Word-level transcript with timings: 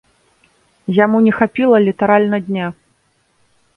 Яму 0.99 1.17
не 1.27 1.33
хапіла 1.39 1.77
літаральна 1.87 2.37
дня. 2.49 2.67